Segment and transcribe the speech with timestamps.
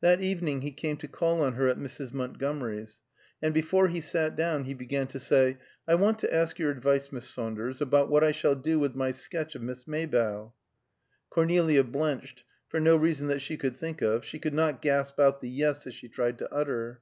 [0.00, 2.12] That evening he came to call on her at Mrs.
[2.12, 3.00] Montgomery's,
[3.42, 5.58] and before he sat down he began to say:
[5.88, 9.10] "I want to ask your advice, Miss Saunders, about what I shall do with my
[9.10, 10.52] sketch of Miss Maybough."
[11.30, 15.40] Cornelia blenched, for no reason that she could think of; she could not gasp out
[15.40, 17.00] the "Yes" that she tried to utter.